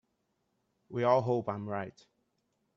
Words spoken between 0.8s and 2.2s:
We all hope I am right.